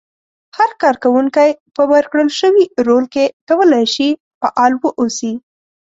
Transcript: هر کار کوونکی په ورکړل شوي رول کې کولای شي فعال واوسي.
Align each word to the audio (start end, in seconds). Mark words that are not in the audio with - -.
هر 0.57 0.71
کار 0.81 0.95
کوونکی 1.03 1.49
په 1.75 1.83
ورکړل 1.93 2.29
شوي 2.39 2.65
رول 2.87 3.05
کې 3.13 3.25
کولای 3.49 3.85
شي 3.95 4.09
فعال 4.39 4.73
واوسي. 4.77 5.33